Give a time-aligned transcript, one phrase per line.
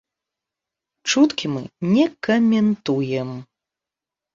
[1.11, 1.61] Чуткі мы
[1.93, 3.29] не ка-мен-ту-ем.